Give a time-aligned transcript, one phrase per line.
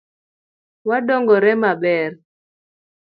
[0.87, 2.11] Wadongore maber.